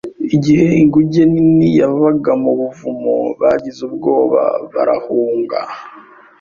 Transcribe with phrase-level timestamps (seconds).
[0.35, 4.41] Igihe inguge nini yavaga mu buvumo, bagize ubwoba
[4.73, 5.59] barahunga.